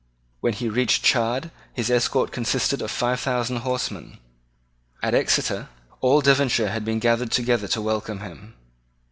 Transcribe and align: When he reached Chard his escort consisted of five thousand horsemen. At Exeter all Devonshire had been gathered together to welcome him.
When 0.39 0.53
he 0.53 0.67
reached 0.67 1.03
Chard 1.03 1.51
his 1.73 1.91
escort 1.91 2.31
consisted 2.31 2.81
of 2.81 2.89
five 2.89 3.19
thousand 3.19 3.57
horsemen. 3.57 4.17
At 5.03 5.13
Exeter 5.13 5.69
all 5.99 6.21
Devonshire 6.21 6.69
had 6.71 6.83
been 6.83 6.97
gathered 6.97 7.29
together 7.31 7.67
to 7.67 7.81
welcome 7.83 8.21
him. 8.21 8.55